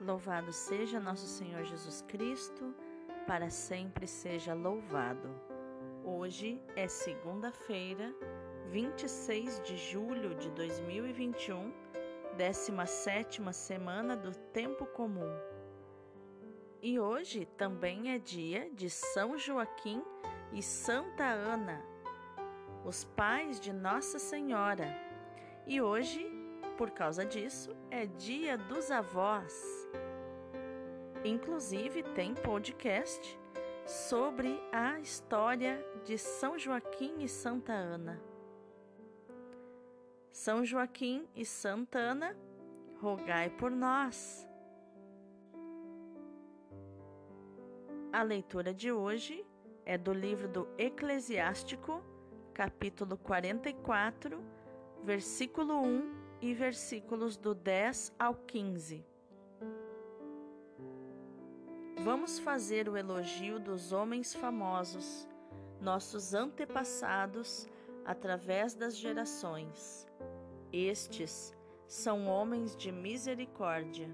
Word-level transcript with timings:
Louvado 0.00 0.52
seja 0.52 1.00
nosso 1.00 1.26
Senhor 1.26 1.64
Jesus 1.64 2.02
Cristo, 2.02 2.72
para 3.26 3.50
sempre 3.50 4.06
seja 4.06 4.54
louvado. 4.54 5.28
Hoje 6.04 6.62
é 6.76 6.86
segunda-feira, 6.86 8.14
26 8.66 9.60
de 9.64 9.76
julho 9.76 10.36
de 10.36 10.52
2021, 10.52 11.72
17 12.36 13.42
semana 13.52 14.16
do 14.16 14.32
Tempo 14.52 14.86
Comum. 14.86 15.36
E 16.80 17.00
hoje 17.00 17.44
também 17.56 18.12
é 18.12 18.20
dia 18.20 18.70
de 18.70 18.88
São 18.88 19.36
Joaquim 19.36 20.00
e 20.52 20.62
Santa 20.62 21.24
Ana, 21.24 21.84
os 22.84 23.02
pais 23.02 23.58
de 23.58 23.72
Nossa 23.72 24.20
Senhora. 24.20 24.96
E 25.66 25.82
hoje, 25.82 26.37
por 26.78 26.92
causa 26.92 27.26
disso, 27.26 27.76
é 27.90 28.06
dia 28.06 28.56
dos 28.56 28.88
avós. 28.88 29.52
Inclusive, 31.24 32.04
tem 32.14 32.32
podcast 32.34 33.36
sobre 33.84 34.62
a 34.70 35.00
história 35.00 35.84
de 36.04 36.16
São 36.16 36.56
Joaquim 36.56 37.16
e 37.18 37.28
Santa 37.28 37.72
Ana. 37.72 38.22
São 40.30 40.64
Joaquim 40.64 41.28
e 41.34 41.44
Santa 41.44 41.98
Ana, 41.98 42.36
rogai 43.00 43.50
por 43.50 43.72
nós. 43.72 44.48
A 48.12 48.22
leitura 48.22 48.72
de 48.72 48.92
hoje 48.92 49.44
é 49.84 49.98
do 49.98 50.12
livro 50.12 50.46
do 50.46 50.68
Eclesiástico, 50.78 52.00
capítulo 52.54 53.16
44, 53.16 54.40
versículo 55.02 55.82
1 55.82 56.27
e 56.40 56.54
versículos 56.54 57.36
do 57.36 57.54
10 57.54 58.14
ao 58.18 58.34
15. 58.34 59.04
Vamos 62.04 62.38
fazer 62.38 62.88
o 62.88 62.96
elogio 62.96 63.58
dos 63.58 63.92
homens 63.92 64.32
famosos, 64.32 65.28
nossos 65.80 66.32
antepassados, 66.32 67.68
através 68.04 68.74
das 68.74 68.96
gerações. 68.96 70.06
Estes 70.72 71.54
são 71.86 72.26
homens 72.26 72.76
de 72.76 72.92
misericórdia. 72.92 74.08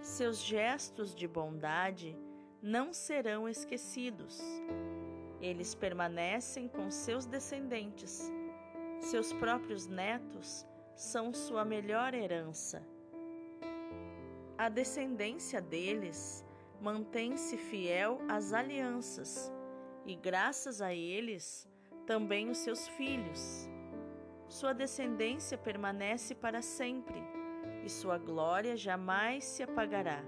Seus 0.00 0.38
gestos 0.38 1.14
de 1.14 1.26
bondade 1.26 2.16
não 2.62 2.92
serão 2.92 3.48
esquecidos. 3.48 4.38
Eles 5.40 5.74
permanecem 5.74 6.68
com 6.68 6.90
seus 6.90 7.26
descendentes. 7.26 8.30
Seus 9.00 9.32
próprios 9.32 9.86
netos 9.86 10.66
são 10.96 11.32
sua 11.34 11.62
melhor 11.62 12.14
herança. 12.14 12.82
A 14.56 14.70
descendência 14.70 15.60
deles 15.60 16.42
mantém-se 16.80 17.58
fiel 17.58 18.18
às 18.26 18.54
alianças, 18.54 19.52
e 20.06 20.16
graças 20.16 20.80
a 20.80 20.94
eles, 20.94 21.68
também 22.06 22.48
os 22.48 22.58
seus 22.58 22.88
filhos. 22.88 23.68
Sua 24.48 24.72
descendência 24.72 25.58
permanece 25.58 26.34
para 26.34 26.62
sempre, 26.62 27.22
e 27.84 27.90
sua 27.90 28.16
glória 28.16 28.74
jamais 28.74 29.44
se 29.44 29.62
apagará. 29.62 30.24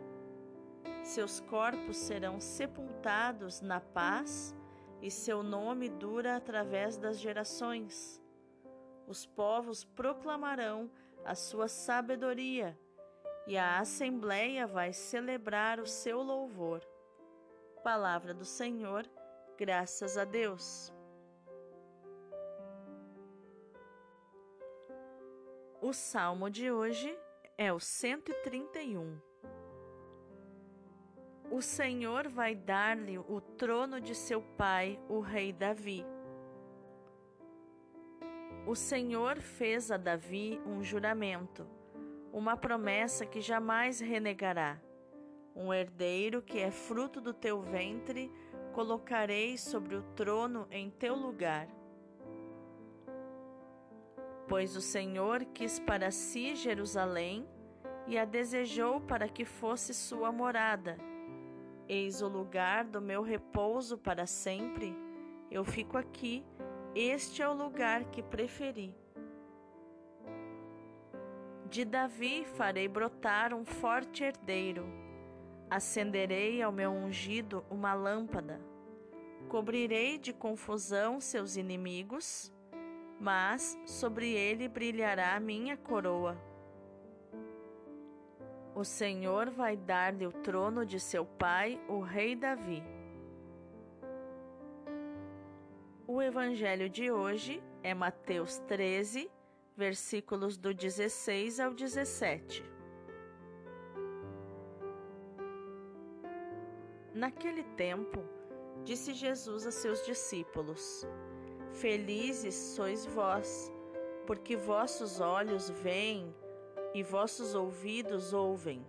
Seus 1.02 1.40
corpos 1.40 1.96
serão 1.96 2.38
sepultados 2.40 3.62
na 3.62 3.80
paz, 3.80 4.54
e 5.00 5.10
seu 5.10 5.42
nome 5.42 5.88
dura 5.88 6.36
através 6.36 6.98
das 6.98 7.18
gerações. 7.18 8.20
Os 9.08 9.24
povos 9.24 9.84
proclamarão 9.84 10.90
a 11.24 11.34
sua 11.34 11.66
sabedoria 11.66 12.78
e 13.46 13.56
a 13.56 13.78
Assembleia 13.78 14.66
vai 14.66 14.92
celebrar 14.92 15.80
o 15.80 15.86
seu 15.86 16.22
louvor. 16.22 16.86
Palavra 17.82 18.34
do 18.34 18.44
Senhor, 18.44 19.08
graças 19.56 20.18
a 20.18 20.26
Deus. 20.26 20.92
O 25.80 25.94
salmo 25.94 26.50
de 26.50 26.70
hoje 26.70 27.18
é 27.56 27.72
o 27.72 27.80
131. 27.80 29.18
O 31.50 31.62
Senhor 31.62 32.28
vai 32.28 32.54
dar-lhe 32.54 33.18
o 33.18 33.40
trono 33.40 34.02
de 34.02 34.14
seu 34.14 34.42
pai, 34.42 35.00
o 35.08 35.20
rei 35.20 35.50
Davi. 35.50 36.04
O 38.68 38.74
Senhor 38.74 39.40
fez 39.40 39.90
a 39.90 39.96
Davi 39.96 40.60
um 40.66 40.84
juramento 40.84 41.66
uma 42.30 42.54
promessa 42.54 43.24
que 43.24 43.40
jamais 43.40 43.98
renegará. 43.98 44.78
Um 45.56 45.72
herdeiro 45.72 46.42
que 46.42 46.58
é 46.58 46.70
fruto 46.70 47.18
do 47.18 47.32
teu 47.32 47.62
ventre, 47.62 48.30
colocarei 48.72 49.56
sobre 49.56 49.96
o 49.96 50.02
trono 50.14 50.68
em 50.70 50.90
teu 50.90 51.14
lugar. 51.14 51.66
Pois 54.46 54.76
o 54.76 54.82
Senhor 54.82 55.46
quis 55.46 55.80
para 55.80 56.10
si 56.10 56.54
Jerusalém 56.54 57.48
e 58.06 58.18
a 58.18 58.26
desejou 58.26 59.00
para 59.00 59.28
que 59.28 59.46
fosse 59.46 59.92
sua 59.94 60.30
morada. 60.30 60.98
Eis 61.88 62.20
o 62.20 62.28
lugar 62.28 62.84
do 62.84 63.00
meu 63.00 63.22
repouso 63.22 63.96
para 63.96 64.26
sempre. 64.26 64.94
Eu 65.50 65.64
fico 65.64 65.96
aqui, 65.96 66.44
este 67.00 67.42
é 67.42 67.48
o 67.48 67.52
lugar 67.52 68.04
que 68.06 68.22
preferi. 68.22 68.92
De 71.70 71.84
Davi 71.84 72.44
farei 72.56 72.88
brotar 72.88 73.54
um 73.54 73.64
forte 73.64 74.24
herdeiro. 74.24 74.84
Acenderei 75.70 76.60
ao 76.60 76.72
meu 76.72 76.90
ungido 76.90 77.64
uma 77.70 77.94
lâmpada. 77.94 78.60
Cobrirei 79.48 80.18
de 80.18 80.32
confusão 80.32 81.20
seus 81.20 81.56
inimigos, 81.56 82.52
mas 83.20 83.78
sobre 83.86 84.32
ele 84.32 84.66
brilhará 84.66 85.36
a 85.36 85.40
minha 85.40 85.76
coroa. 85.76 86.36
O 88.74 88.82
Senhor 88.82 89.50
vai 89.50 89.76
dar-lhe 89.76 90.26
o 90.26 90.32
trono 90.32 90.84
de 90.84 90.98
seu 90.98 91.24
pai, 91.24 91.80
o 91.88 92.00
rei 92.00 92.34
Davi. 92.34 92.82
O 96.18 96.20
evangelho 96.20 96.90
de 96.90 97.12
hoje 97.12 97.62
é 97.80 97.94
Mateus 97.94 98.58
13, 98.66 99.30
versículos 99.76 100.56
do 100.58 100.74
16 100.74 101.60
ao 101.60 101.72
17. 101.72 102.64
Naquele 107.14 107.62
tempo, 107.62 108.18
disse 108.82 109.14
Jesus 109.14 109.64
a 109.64 109.70
seus 109.70 110.04
discípulos: 110.04 111.06
Felizes 111.74 112.56
sois 112.56 113.06
vós, 113.06 113.72
porque 114.26 114.56
vossos 114.56 115.20
olhos 115.20 115.70
veem 115.70 116.34
e 116.92 117.00
vossos 117.04 117.54
ouvidos 117.54 118.32
ouvem. 118.32 118.84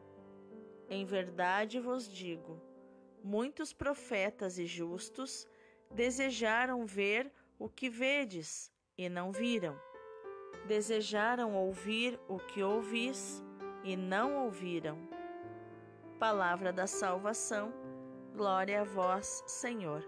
Em 0.90 1.06
verdade 1.06 1.80
vos 1.80 2.12
digo: 2.12 2.60
muitos 3.24 3.72
profetas 3.72 4.58
e 4.58 4.66
justos 4.66 5.48
desejaram 5.94 6.86
ver 6.86 7.32
o 7.58 7.68
que 7.68 7.90
vedes 7.90 8.72
e 8.98 9.10
não 9.10 9.32
viram 9.32 9.78
desejaram 10.70 11.56
ouvir 11.56 12.20
o 12.28 12.38
que 12.38 12.62
ouvis 12.62 13.44
e 13.84 13.98
não 13.98 14.46
ouviram. 14.46 15.00
Palavra 16.20 16.72
da 16.72 16.86
salvação, 16.86 17.74
glória 18.36 18.82
a 18.82 18.84
vós, 18.84 19.44
Senhor. 19.48 20.04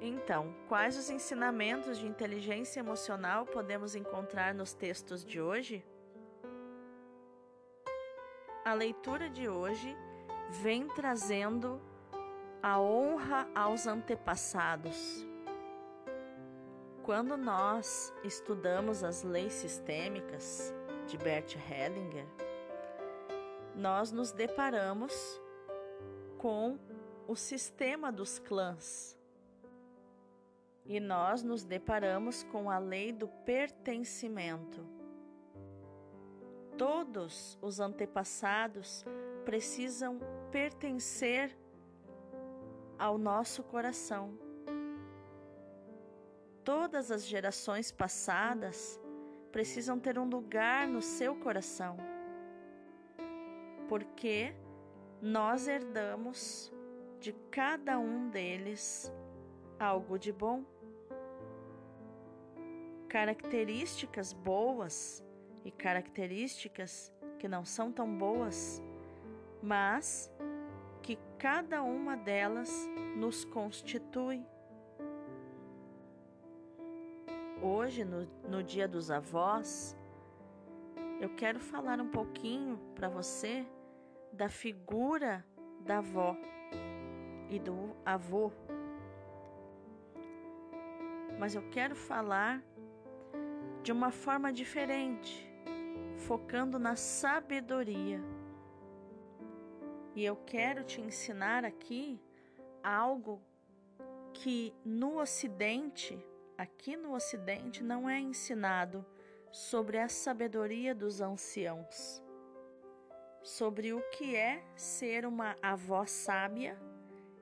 Então, 0.00 0.54
quais 0.68 0.96
os 0.96 1.10
ensinamentos 1.10 1.98
de 1.98 2.06
inteligência 2.06 2.78
emocional 2.78 3.44
podemos 3.44 3.96
encontrar 3.96 4.54
nos 4.54 4.72
textos 4.72 5.24
de 5.24 5.40
hoje? 5.40 5.84
A 8.64 8.74
leitura 8.74 9.28
de 9.28 9.48
hoje 9.48 9.96
vem 10.62 10.86
trazendo 10.86 11.80
a 12.62 12.80
honra 12.80 13.48
aos 13.54 13.86
antepassados. 13.86 15.26
Quando 17.02 17.36
nós 17.36 18.12
estudamos 18.22 19.02
as 19.02 19.22
leis 19.22 19.52
sistêmicas 19.54 20.74
de 21.06 21.16
Bert 21.16 21.56
Hellinger, 21.56 22.26
nós 23.74 24.12
nos 24.12 24.30
deparamos 24.30 25.40
com 26.38 26.78
o 27.26 27.34
sistema 27.34 28.12
dos 28.12 28.38
clãs. 28.38 29.18
E 30.84 31.00
nós 31.00 31.42
nos 31.42 31.64
deparamos 31.64 32.42
com 32.44 32.70
a 32.70 32.78
lei 32.78 33.12
do 33.12 33.28
pertencimento. 33.28 34.84
Todos 36.76 37.58
os 37.62 37.78
antepassados 37.80 39.04
precisam 39.44 40.18
pertencer 40.50 41.56
ao 43.00 43.18
nosso 43.18 43.62
coração 43.64 44.38
Todas 46.64 47.10
as 47.10 47.26
gerações 47.26 47.90
passadas 47.90 49.00
precisam 49.50 49.98
ter 49.98 50.18
um 50.18 50.28
lugar 50.28 50.86
no 50.86 51.02
seu 51.02 51.34
coração. 51.34 51.96
porque 53.88 54.54
nós 55.20 55.66
herdamos 55.66 56.72
de 57.18 57.32
cada 57.50 57.98
um 57.98 58.30
deles 58.30 59.12
algo 59.80 60.16
de 60.16 60.30
bom. 60.32 60.64
Características 63.08 64.32
boas 64.32 65.24
e 65.64 65.72
características 65.72 67.12
que 67.40 67.48
não 67.48 67.64
são 67.64 67.90
tão 67.90 68.16
boas, 68.16 68.80
mas 69.60 70.29
que 71.10 71.18
cada 71.40 71.82
uma 71.82 72.16
delas 72.16 72.88
nos 73.16 73.44
constitui. 73.44 74.46
Hoje, 77.60 78.04
no, 78.04 78.28
no 78.48 78.62
Dia 78.62 78.86
dos 78.86 79.10
Avós, 79.10 79.96
eu 81.20 81.28
quero 81.30 81.58
falar 81.58 82.00
um 82.00 82.08
pouquinho 82.08 82.78
para 82.94 83.08
você 83.08 83.66
da 84.32 84.48
figura 84.48 85.44
da 85.80 85.98
avó 85.98 86.36
e 87.48 87.58
do 87.58 87.96
avô. 88.06 88.52
Mas 91.40 91.56
eu 91.56 91.68
quero 91.70 91.96
falar 91.96 92.62
de 93.82 93.90
uma 93.90 94.12
forma 94.12 94.52
diferente, 94.52 95.44
focando 96.18 96.78
na 96.78 96.94
sabedoria. 96.94 98.22
E 100.14 100.24
eu 100.24 100.36
quero 100.36 100.82
te 100.82 101.00
ensinar 101.00 101.64
aqui 101.64 102.20
algo 102.82 103.40
que 104.32 104.74
no 104.84 105.20
Ocidente, 105.20 106.18
aqui 106.58 106.96
no 106.96 107.14
Ocidente, 107.14 107.82
não 107.82 108.08
é 108.08 108.18
ensinado 108.18 109.06
sobre 109.52 109.98
a 109.98 110.08
sabedoria 110.08 110.94
dos 110.94 111.20
anciãos, 111.20 112.22
sobre 113.42 113.92
o 113.92 114.00
que 114.10 114.34
é 114.36 114.64
ser 114.76 115.24
uma 115.24 115.56
avó 115.62 116.04
sábia 116.06 116.76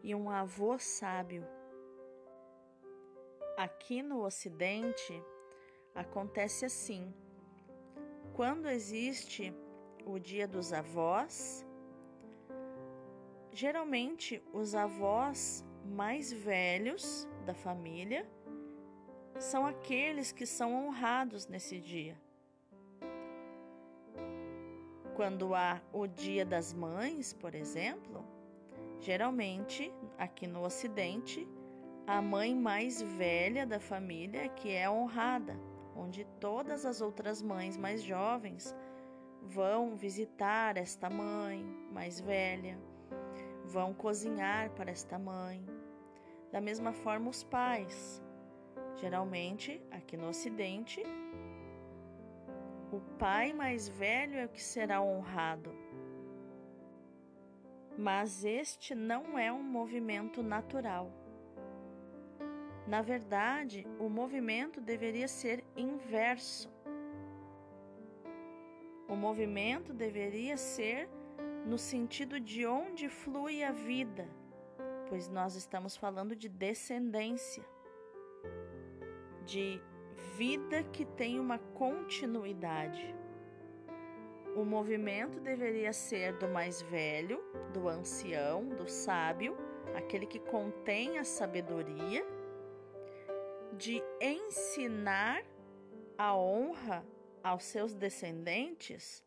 e 0.02 0.14
um 0.14 0.30
avô 0.30 0.78
sábio. 0.78 1.46
Aqui 3.56 4.02
no 4.02 4.24
Ocidente 4.24 5.22
acontece 5.94 6.64
assim: 6.64 7.12
quando 8.34 8.68
existe 8.68 9.52
o 10.06 10.18
Dia 10.18 10.46
dos 10.46 10.72
Avós, 10.72 11.66
geralmente 13.58 14.40
os 14.52 14.72
avós 14.72 15.64
mais 15.84 16.32
velhos 16.32 17.28
da 17.44 17.52
família 17.52 18.25
são 19.37 19.66
aqueles 19.66 20.31
que 20.31 20.46
são 20.46 20.87
honrados 20.87 21.49
nesse 21.49 21.81
dia. 21.81 22.16
Quando 25.16 25.56
há 25.56 25.82
o 25.93 26.06
Dia 26.06 26.44
das 26.44 26.72
Mães, 26.72 27.32
por 27.32 27.52
exemplo, 27.52 28.25
geralmente 29.00 29.93
aqui 30.16 30.46
no 30.46 30.62
Ocidente, 30.62 31.44
a 32.06 32.22
mãe 32.22 32.54
mais 32.54 33.02
velha 33.02 33.66
da 33.66 33.81
família 33.81 34.44
é 34.44 34.49
que 34.49 34.70
é 34.70 34.88
honrada, 34.88 35.58
onde 35.96 36.25
todas 36.38 36.87
as 36.87 37.00
outras 37.00 37.43
mães 37.43 37.76
mais 37.76 38.04
jovens 38.04 38.72
vão 39.43 39.96
visitar 39.96 40.76
esta 40.76 41.11
mãe 41.11 41.64
mais 41.90 42.20
velha, 42.20 42.78
vão 43.68 43.94
cozinhar 43.94 44.70
para 44.70 44.90
esta 44.90 45.18
mãe. 45.18 45.64
Da 46.50 46.60
mesma 46.60 46.92
forma, 46.92 47.28
os 47.30 47.42
pais 47.44 48.22
Geralmente, 49.00 49.80
aqui 49.92 50.16
no 50.16 50.28
Ocidente, 50.28 51.00
o 52.90 53.00
pai 53.16 53.52
mais 53.52 53.88
velho 53.88 54.36
é 54.36 54.44
o 54.44 54.48
que 54.48 54.62
será 54.62 55.00
honrado. 55.00 55.70
Mas 57.96 58.44
este 58.44 58.96
não 58.96 59.38
é 59.38 59.52
um 59.52 59.62
movimento 59.62 60.42
natural. 60.42 61.12
Na 62.88 63.00
verdade, 63.00 63.86
o 64.00 64.08
movimento 64.08 64.80
deveria 64.80 65.28
ser 65.28 65.64
inverso. 65.76 66.68
O 69.08 69.14
movimento 69.14 69.92
deveria 69.92 70.56
ser 70.56 71.08
no 71.68 71.76
sentido 71.76 72.40
de 72.40 72.66
onde 72.66 73.10
flui 73.10 73.62
a 73.62 73.70
vida, 73.70 74.26
pois 75.06 75.28
nós 75.28 75.54
estamos 75.54 75.94
falando 75.94 76.34
de 76.34 76.48
descendência 76.48 77.62
de 79.44 79.78
vida 80.38 80.82
que 80.84 81.04
tem 81.04 81.38
uma 81.38 81.58
continuidade. 81.58 83.14
O 84.56 84.64
movimento 84.64 85.38
deveria 85.40 85.92
ser 85.92 86.38
do 86.38 86.48
mais 86.48 86.80
velho, 86.80 87.38
do 87.74 87.86
ancião, 87.86 88.66
do 88.66 88.88
sábio, 88.88 89.54
aquele 89.94 90.24
que 90.24 90.38
contém 90.38 91.18
a 91.18 91.24
sabedoria, 91.24 92.24
de 93.76 94.02
ensinar 94.22 95.44
a 96.16 96.34
honra 96.34 97.04
aos 97.44 97.64
seus 97.64 97.94
descendentes 97.94 99.22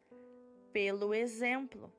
pelo 0.74 1.14
exemplo. 1.14 1.92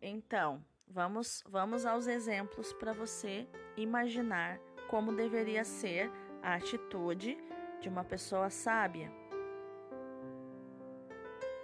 Então, 0.00 0.62
vamos, 0.86 1.42
vamos 1.48 1.86
aos 1.86 2.06
exemplos 2.06 2.72
para 2.72 2.92
você 2.92 3.46
imaginar 3.76 4.58
como 4.88 5.12
deveria 5.12 5.64
ser 5.64 6.10
a 6.42 6.54
atitude 6.54 7.36
de 7.80 7.88
uma 7.88 8.04
pessoa 8.04 8.50
sábia. 8.50 9.10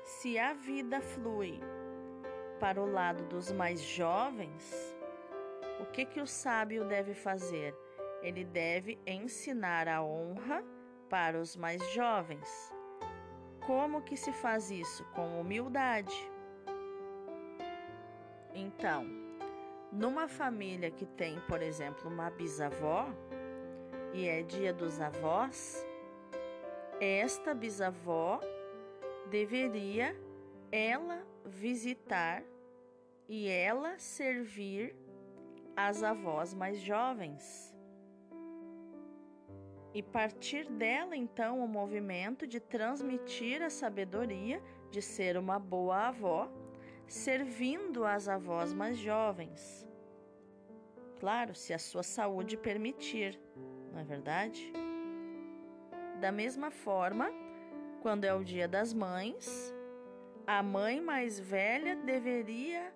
Se 0.03 0.39
a 0.39 0.53
vida 0.53 1.01
flui 1.01 1.61
para 2.59 2.81
o 2.81 2.91
lado 2.91 3.25
dos 3.25 3.53
mais 3.53 3.81
jovens, 3.81 4.97
o 5.81 5.87
que 5.87 6.05
que 6.05 6.21
o 6.21 6.27
sábio 6.27 6.85
deve 6.85 7.15
fazer? 7.15 7.75
Ele 8.23 8.45
deve 8.45 8.99
ensinar 9.07 9.89
a 9.89 10.03
honra 10.03 10.65
para 11.09 11.39
os 11.39 11.57
mais 11.57 11.83
jovens. 11.93 12.73
Como 13.67 14.03
que 14.03 14.17
se 14.17 14.33
faz 14.33 14.71
isso? 14.71 15.05
Com 15.15 15.41
humildade. 15.41 16.32
Então, 18.55 19.07
numa 19.91 20.29
família 20.29 20.91
que 20.91 21.07
tem, 21.07 21.41
por 21.49 21.63
exemplo, 21.63 22.11
uma 22.11 22.31
bisavó, 22.31 23.09
e 24.13 24.29
é 24.29 24.43
dia 24.43 24.73
dos 24.73 25.01
avós, 25.01 25.87
esta 27.01 27.55
bisavó 27.55 28.41
deveria 29.31 30.15
ela 30.71 31.27
visitar 31.45 32.43
e 33.29 33.49
ela 33.49 33.99
servir 33.99 34.95
as 35.75 36.03
avós 36.03 36.53
mais 36.53 36.79
jovens. 36.81 37.75
E 39.95 40.03
partir 40.03 40.71
dela, 40.71 41.15
então, 41.15 41.63
o 41.63 41.69
movimento 41.69 42.47
de 42.47 42.59
transmitir 42.59 43.63
a 43.63 43.69
sabedoria 43.69 44.63
de 44.91 45.03
ser 45.03 45.37
uma 45.37 45.59
boa 45.59 46.09
avó, 46.09 46.51
servindo 47.13 48.07
as 48.07 48.27
avós 48.27 48.73
mais 48.73 48.97
jovens. 48.97 49.87
Claro, 51.21 51.55
se 51.55 51.75
a 51.75 51.79
sua 51.79 52.03
saúde 52.03 52.57
permitir 52.57 53.39
não 53.93 54.01
é 54.01 54.03
verdade? 54.03 54.73
Da 56.23 56.33
mesma 56.33 56.71
forma, 56.71 57.31
quando 58.01 58.25
é 58.25 58.33
o 58.33 58.43
Dia 58.43 58.67
das 58.67 58.95
Mães, 58.95 59.75
a 60.47 60.63
mãe 60.63 61.03
mais 61.03 61.39
velha 61.39 61.97
deveria 61.97 62.95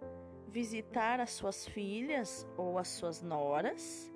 visitar 0.48 1.20
as 1.20 1.32
suas 1.32 1.68
filhas 1.68 2.48
ou 2.56 2.78
as 2.78 2.88
suas 2.88 3.20
noras 3.20 4.10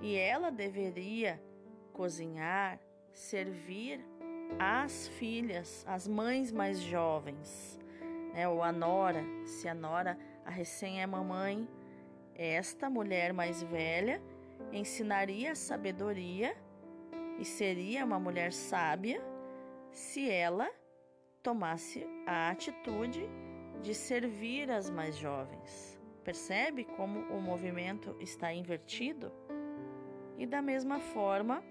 e 0.00 0.14
ela 0.14 0.52
deveria 0.52 1.42
cozinhar, 1.92 2.78
servir 3.12 4.00
as 4.60 5.08
filhas, 5.08 5.84
as 5.88 6.06
mães 6.06 6.52
mais 6.52 6.78
jovens, 6.80 7.80
né? 8.34 8.46
ou 8.48 8.62
a 8.62 8.72
nora, 8.72 9.24
se 9.46 9.68
a 9.68 9.74
nora, 9.74 10.18
a 10.44 10.50
recém 10.50 11.00
é 11.00 11.06
mamãe, 11.06 11.66
esta 12.34 12.90
mulher 12.90 13.32
mais 13.32 13.62
velha 13.62 14.20
ensinaria 14.72 15.54
sabedoria 15.54 16.56
e 17.38 17.44
seria 17.44 18.04
uma 18.04 18.18
mulher 18.18 18.52
sábia 18.52 19.22
se 19.90 20.28
ela 20.28 20.68
tomasse 21.42 22.04
a 22.26 22.50
atitude 22.50 23.28
de 23.80 23.94
servir 23.94 24.70
as 24.70 24.90
mais 24.90 25.16
jovens. 25.16 26.00
Percebe 26.24 26.84
como 26.84 27.20
o 27.32 27.40
movimento 27.40 28.16
está 28.18 28.52
invertido? 28.52 29.30
E 30.38 30.46
da 30.46 30.62
mesma 30.62 30.98
forma, 30.98 31.62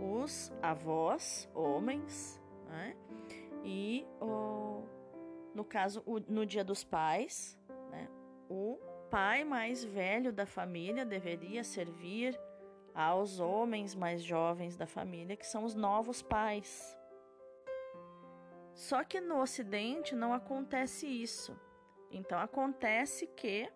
os 0.00 0.52
avós, 0.60 1.48
homens, 1.54 2.40
né? 2.68 2.94
e 3.64 4.04
o, 4.20 4.82
no 5.54 5.64
caso, 5.64 6.02
o, 6.06 6.20
no 6.20 6.44
dia 6.46 6.64
dos 6.64 6.84
pais, 6.84 7.58
né? 7.90 8.08
o 8.48 8.78
pai 9.10 9.44
mais 9.44 9.84
velho 9.84 10.32
da 10.32 10.46
família 10.46 11.04
deveria 11.04 11.64
servir 11.64 12.38
aos 12.94 13.38
homens 13.38 13.94
mais 13.94 14.22
jovens 14.22 14.76
da 14.76 14.86
família, 14.86 15.36
que 15.36 15.46
são 15.46 15.64
os 15.64 15.74
novos 15.74 16.20
pais. 16.20 16.96
Só 18.74 19.02
que 19.02 19.20
no 19.20 19.40
Ocidente 19.40 20.14
não 20.14 20.32
acontece 20.32 21.06
isso. 21.06 21.58
Então 22.10 22.38
acontece 22.38 23.26
que 23.26 23.70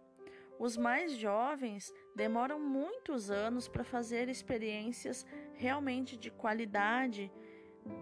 os 0.58 0.76
mais 0.76 1.12
jovens 1.16 1.92
demoram 2.14 2.60
muitos 2.60 3.30
anos 3.30 3.66
para 3.68 3.82
fazer 3.82 4.28
experiências 4.28 5.26
realmente 5.54 6.16
de 6.16 6.30
qualidade 6.30 7.32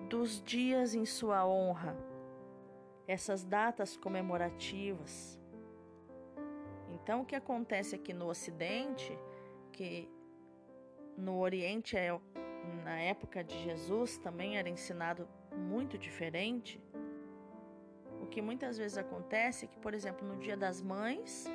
dos 0.08 0.42
dias 0.42 0.94
em 0.94 1.06
sua 1.06 1.46
honra, 1.46 1.96
essas 3.10 3.42
datas 3.44 3.96
comemorativas. 3.96 5.36
Então, 6.94 7.22
o 7.22 7.24
que 7.24 7.34
acontece 7.34 7.96
aqui 7.96 8.12
no 8.12 8.28
Ocidente, 8.28 9.18
que 9.72 10.08
no 11.16 11.40
Oriente, 11.40 11.96
é, 11.96 12.16
na 12.84 13.00
época 13.00 13.42
de 13.42 13.58
Jesus, 13.64 14.16
também 14.16 14.58
era 14.58 14.68
ensinado 14.68 15.28
muito 15.56 15.98
diferente. 15.98 16.80
O 18.22 18.26
que 18.26 18.40
muitas 18.40 18.78
vezes 18.78 18.96
acontece 18.96 19.64
é 19.64 19.68
que, 19.68 19.80
por 19.80 19.92
exemplo, 19.92 20.26
no 20.28 20.36
Dia 20.36 20.56
das 20.56 20.80
Mães, 20.80 21.46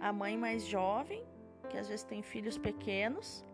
a 0.00 0.10
mãe 0.10 0.38
mais 0.38 0.64
jovem, 0.64 1.22
que 1.68 1.76
às 1.76 1.86
vezes 1.86 2.04
tem 2.04 2.22
filhos 2.22 2.56
pequenos, 2.56 3.44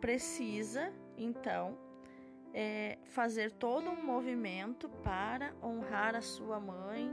precisa 0.00 0.92
então 1.16 1.76
é, 2.56 2.96
fazer 3.04 3.52
todo 3.52 3.90
um 3.90 4.02
movimento 4.02 4.88
para 5.04 5.54
honrar 5.62 6.16
a 6.16 6.22
sua 6.22 6.58
mãe, 6.58 7.12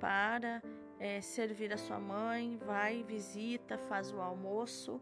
para 0.00 0.60
é, 0.98 1.20
servir 1.20 1.72
a 1.72 1.76
sua 1.76 2.00
mãe, 2.00 2.58
vai, 2.66 3.04
visita, 3.04 3.78
faz 3.78 4.12
o 4.12 4.20
almoço 4.20 5.00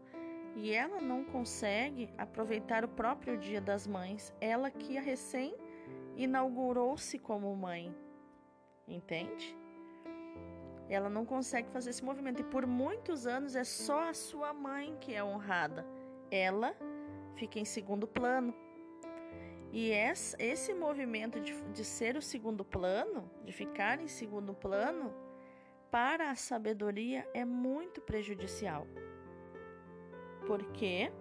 e 0.55 0.71
ela 0.71 1.01
não 1.01 1.23
consegue 1.23 2.13
aproveitar 2.15 2.85
o 2.85 2.89
próprio 2.89 3.39
Dia 3.39 3.59
das 3.59 3.87
Mães, 3.87 4.31
ela 4.39 4.69
que 4.69 4.99
a 4.99 5.01
recém 5.01 5.55
inaugurou-se 6.15 7.17
como 7.17 7.55
mãe, 7.55 7.91
entende? 8.87 9.57
Ela 10.87 11.09
não 11.09 11.25
consegue 11.25 11.71
fazer 11.71 11.89
esse 11.89 12.05
movimento 12.05 12.41
e 12.41 12.43
por 12.43 12.67
muitos 12.67 13.25
anos 13.25 13.55
é 13.55 13.63
só 13.63 14.09
a 14.09 14.13
sua 14.13 14.53
mãe 14.53 14.95
que 15.01 15.15
é 15.15 15.23
honrada. 15.23 15.83
Ela 16.29 16.75
fica 17.33 17.57
em 17.57 17.65
segundo 17.65 18.05
plano. 18.05 18.53
E 19.71 19.91
esse 19.91 20.73
movimento 20.73 21.39
de, 21.39 21.53
de 21.71 21.85
ser 21.85 22.17
o 22.17 22.21
segundo 22.21 22.65
plano, 22.65 23.31
de 23.45 23.53
ficar 23.53 24.01
em 24.01 24.07
segundo 24.07 24.53
plano, 24.53 25.13
para 25.89 26.29
a 26.29 26.35
sabedoria 26.35 27.27
é 27.33 27.45
muito 27.45 28.01
prejudicial. 28.01 28.85
Porque 30.45 31.11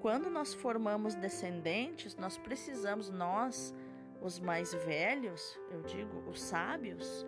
quando 0.00 0.30
nós 0.30 0.54
formamos 0.54 1.16
descendentes, 1.16 2.14
nós 2.14 2.38
precisamos, 2.38 3.10
nós, 3.10 3.74
os 4.20 4.38
mais 4.38 4.72
velhos, 4.72 5.58
eu 5.70 5.82
digo, 5.82 6.28
os 6.28 6.40
sábios, 6.40 7.26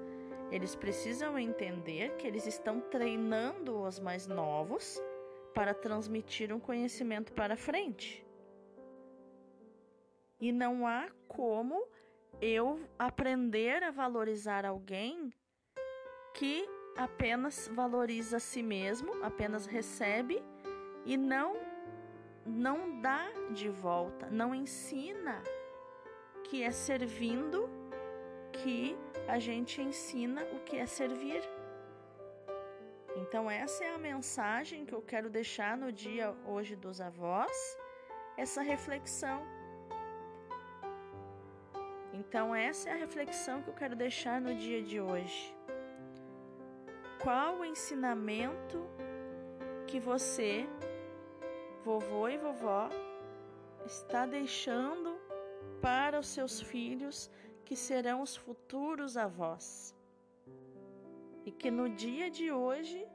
eles 0.50 0.76
precisam 0.76 1.36
entender 1.36 2.14
que 2.16 2.26
eles 2.26 2.46
estão 2.46 2.80
treinando 2.80 3.80
os 3.80 3.98
mais 3.98 4.28
novos 4.28 5.02
para 5.52 5.74
transmitir 5.74 6.52
um 6.52 6.60
conhecimento 6.60 7.32
para 7.32 7.56
frente. 7.56 8.27
E 10.40 10.52
não 10.52 10.86
há 10.86 11.08
como 11.26 11.86
eu 12.40 12.80
aprender 12.98 13.82
a 13.82 13.90
valorizar 13.90 14.64
alguém 14.64 15.32
que 16.34 16.68
apenas 16.96 17.68
valoriza 17.72 18.36
a 18.36 18.40
si 18.40 18.62
mesmo, 18.62 19.24
apenas 19.24 19.66
recebe 19.66 20.42
e 21.04 21.16
não 21.16 21.56
não 22.46 23.00
dá 23.02 23.28
de 23.52 23.68
volta, 23.68 24.30
não 24.30 24.54
ensina 24.54 25.42
que 26.44 26.62
é 26.62 26.70
servindo 26.70 27.68
que 28.52 28.96
a 29.28 29.38
gente 29.38 29.82
ensina 29.82 30.42
o 30.44 30.60
que 30.60 30.76
é 30.76 30.86
servir. 30.86 31.42
Então, 33.16 33.50
essa 33.50 33.84
é 33.84 33.94
a 33.94 33.98
mensagem 33.98 34.86
que 34.86 34.94
eu 34.94 35.02
quero 35.02 35.28
deixar 35.28 35.76
no 35.76 35.92
dia 35.92 36.34
hoje 36.46 36.74
dos 36.74 37.00
avós, 37.00 37.76
essa 38.36 38.62
reflexão. 38.62 39.57
Então, 42.28 42.54
essa 42.54 42.90
é 42.90 42.92
a 42.92 42.96
reflexão 42.96 43.62
que 43.62 43.68
eu 43.68 43.74
quero 43.74 43.96
deixar 43.96 44.38
no 44.38 44.54
dia 44.54 44.82
de 44.82 45.00
hoje. 45.00 45.54
Qual 47.22 47.60
o 47.60 47.64
ensinamento 47.64 48.86
que 49.86 49.98
você, 49.98 50.68
vovô 51.82 52.28
e 52.28 52.36
vovó, 52.36 52.90
está 53.86 54.26
deixando 54.26 55.18
para 55.80 56.20
os 56.20 56.28
seus 56.28 56.60
filhos 56.60 57.30
que 57.64 57.74
serão 57.74 58.20
os 58.20 58.36
futuros 58.36 59.16
avós. 59.16 59.94
E 61.46 61.50
que 61.50 61.70
no 61.70 61.88
dia 61.88 62.30
de 62.30 62.52
hoje 62.52 63.06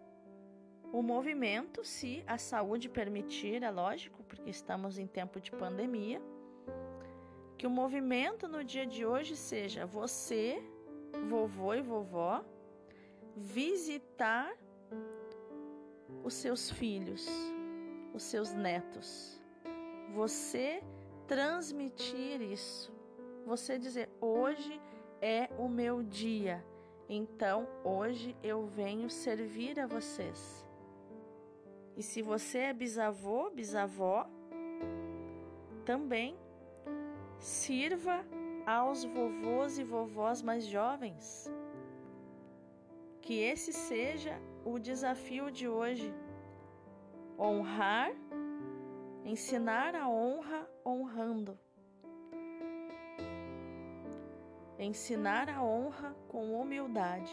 o 0.91 1.03
movimento, 1.03 1.83
se 1.83 2.23
a 2.25 2.37
saúde 2.37 2.89
permitir, 2.89 3.61
é 3.63 3.69
lógico, 3.69 4.23
porque 4.23 4.49
estamos 4.49 4.97
em 4.97 5.05
tempo 5.05 5.39
de 5.39 5.51
pandemia, 5.51 6.21
que 7.63 7.67
o 7.67 7.69
movimento 7.69 8.45
no 8.45 8.61
dia 8.61 8.85
de 8.85 9.05
hoje 9.05 9.37
seja 9.37 9.85
você, 9.85 10.61
vovô 11.29 11.73
e 11.73 11.81
vovó, 11.81 12.43
visitar 13.37 14.53
os 16.25 16.33
seus 16.33 16.69
filhos, 16.69 17.25
os 18.13 18.21
seus 18.21 18.51
netos. 18.53 19.41
Você 20.13 20.83
transmitir 21.25 22.41
isso 22.41 22.91
você 23.45 23.79
dizer: 23.79 24.09
hoje 24.19 24.77
é 25.21 25.49
o 25.57 25.69
meu 25.69 26.03
dia, 26.03 26.61
então 27.07 27.65
hoje 27.81 28.35
eu 28.43 28.65
venho 28.65 29.09
servir 29.09 29.79
a 29.79 29.87
vocês. 29.87 30.67
E 31.95 32.03
se 32.03 32.21
você 32.21 32.57
é 32.57 32.73
bisavô, 32.73 33.49
bisavó, 33.51 34.29
também 35.85 36.42
sirva 37.43 38.25
aos 38.65 39.03
vovôs 39.03 39.77
e 39.77 39.83
vovós 39.83 40.41
mais 40.41 40.65
jovens. 40.65 41.51
Que 43.21 43.39
esse 43.41 43.73
seja 43.73 44.39
o 44.63 44.79
desafio 44.79 45.51
de 45.51 45.67
hoje. 45.67 46.13
Honrar, 47.37 48.11
ensinar 49.25 49.93
a 49.93 50.07
honra 50.07 50.69
honrando. 50.85 51.59
ensinar 54.79 55.49
a 55.49 55.63
honra 55.63 56.15
com 56.27 56.59
humildade. 56.59 57.31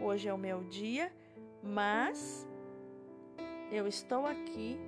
Hoje 0.00 0.28
é 0.28 0.32
o 0.32 0.38
meu 0.38 0.64
dia, 0.64 1.12
mas 1.62 2.48
eu 3.70 3.86
estou 3.86 4.26
aqui 4.26 4.78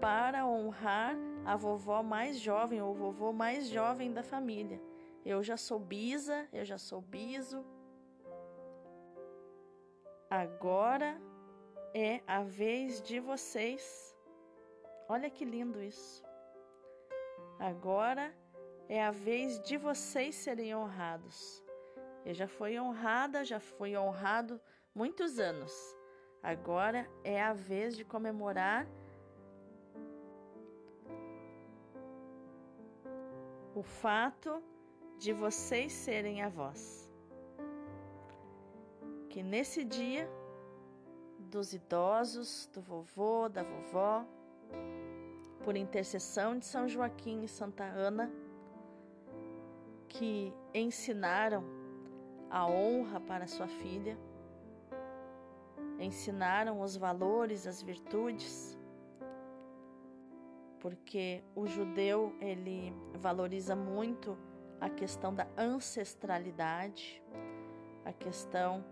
para 0.00 0.46
honrar 0.46 1.16
a 1.44 1.56
vovó 1.56 2.02
mais 2.02 2.38
jovem 2.38 2.80
ou 2.80 2.92
o 2.92 2.94
vovô 2.94 3.32
mais 3.32 3.68
jovem 3.68 4.12
da 4.12 4.22
família. 4.22 4.80
Eu 5.24 5.42
já 5.42 5.56
sou 5.56 5.78
bisa, 5.78 6.48
eu 6.52 6.64
já 6.64 6.78
sou 6.78 7.00
biso. 7.00 7.64
Agora 10.28 11.20
é 11.92 12.20
a 12.26 12.42
vez 12.42 13.02
de 13.02 13.18
vocês. 13.18 14.16
Olha 15.08 15.28
que 15.28 15.44
lindo 15.44 15.82
isso. 15.82 16.24
Agora 17.58 18.34
é 18.88 19.02
a 19.02 19.10
vez 19.10 19.60
de 19.60 19.76
vocês 19.76 20.34
serem 20.34 20.74
honrados. 20.74 21.62
Eu 22.24 22.34
já 22.34 22.46
fui 22.46 22.78
honrada, 22.78 23.44
já 23.44 23.60
fui 23.60 23.96
honrado 23.96 24.60
muitos 24.94 25.38
anos. 25.38 25.72
Agora 26.42 27.08
é 27.22 27.42
a 27.42 27.52
vez 27.52 27.96
de 27.96 28.04
comemorar 28.04 28.86
o 33.80 33.82
fato 33.82 34.62
de 35.18 35.32
vocês 35.32 35.90
serem 35.90 36.42
avós. 36.42 37.10
Que 39.30 39.42
nesse 39.42 39.84
dia 39.84 40.30
dos 41.38 41.72
idosos, 41.72 42.68
do 42.74 42.82
vovô, 42.82 43.48
da 43.48 43.62
vovó, 43.62 44.26
por 45.64 45.78
intercessão 45.78 46.58
de 46.58 46.66
São 46.66 46.86
Joaquim 46.86 47.42
e 47.42 47.48
Santa 47.48 47.84
Ana, 47.84 48.30
que 50.08 50.52
ensinaram 50.74 51.64
a 52.50 52.66
honra 52.66 53.18
para 53.18 53.46
sua 53.46 53.66
filha, 53.66 54.18
ensinaram 55.98 56.82
os 56.82 56.98
valores, 56.98 57.66
as 57.66 57.80
virtudes, 57.80 58.78
porque 60.80 61.42
o 61.54 61.66
judeu 61.66 62.34
ele 62.40 62.92
valoriza 63.14 63.76
muito 63.76 64.36
a 64.80 64.88
questão 64.88 65.34
da 65.34 65.46
ancestralidade, 65.56 67.22
a 68.04 68.12
questão 68.12 68.84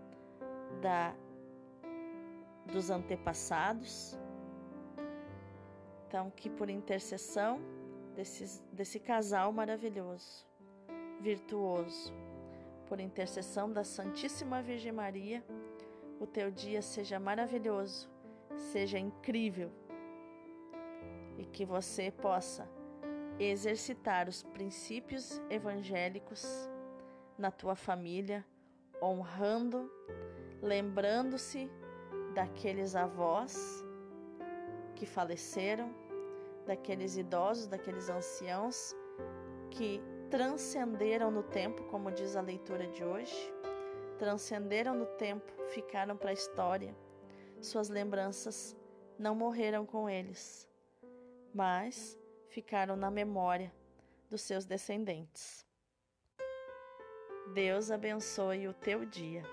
da 0.81 1.15
dos 2.71 2.91
antepassados. 2.91 4.15
Então, 6.07 6.29
que 6.29 6.49
por 6.49 6.69
intercessão 6.69 7.59
desse, 8.15 8.61
desse 8.71 8.99
casal 8.99 9.51
maravilhoso, 9.51 10.45
virtuoso, 11.19 12.13
por 12.87 12.99
intercessão 12.99 13.71
da 13.71 13.83
Santíssima 13.83 14.61
Virgem 14.61 14.91
Maria, 14.91 15.43
o 16.19 16.27
teu 16.27 16.51
dia 16.51 16.81
seja 16.83 17.19
maravilhoso, 17.19 18.07
seja 18.55 18.99
incrível 18.99 19.71
e 21.39 21.45
que 21.45 21.63
você 21.63 22.11
possa 22.11 22.69
exercitar 23.39 24.27
os 24.27 24.43
princípios 24.43 25.41
evangélicos 25.49 26.45
na 27.37 27.49
tua 27.49 27.75
família, 27.75 28.45
honrando, 29.01 29.89
lembrando-se 30.61 31.71
daqueles 32.35 32.93
avós 32.93 33.57
que 34.95 35.05
faleceram, 35.05 35.89
daqueles 36.65 37.15
idosos, 37.15 37.67
daqueles 37.67 38.09
anciãos 38.09 38.93
que 39.71 40.01
transcenderam 40.29 41.31
no 41.31 41.41
tempo, 41.41 41.83
como 41.85 42.11
diz 42.11 42.35
a 42.35 42.41
leitura 42.41 42.85
de 42.87 43.03
hoje, 43.03 43.53
transcenderam 44.17 44.93
no 44.93 45.05
tempo, 45.05 45.49
ficaram 45.69 46.17
para 46.17 46.31
a 46.31 46.33
história. 46.33 46.93
Suas 47.61 47.87
lembranças 47.87 48.75
não 49.17 49.33
morreram 49.33 49.85
com 49.85 50.09
eles, 50.09 50.68
mas 51.53 52.17
ficaram 52.49 52.95
na 52.95 53.11
memória 53.11 53.71
dos 54.29 54.41
seus 54.41 54.65
descendentes. 54.65 55.65
Deus 57.53 57.89
abençoe 57.89 58.67
o 58.67 58.73
teu 58.73 59.05
dia. 59.05 59.43